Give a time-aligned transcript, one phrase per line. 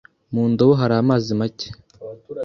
[0.33, 1.67] Mu ndobo hari amazi make.